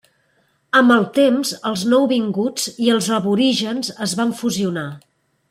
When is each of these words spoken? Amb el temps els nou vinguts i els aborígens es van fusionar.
Amb 0.77 0.93
el 0.95 1.03
temps 1.17 1.51
els 1.71 1.83
nou 1.91 2.07
vinguts 2.13 2.65
i 2.87 2.91
els 2.95 3.11
aborígens 3.19 3.93
es 4.07 4.17
van 4.23 4.35
fusionar. 4.43 4.89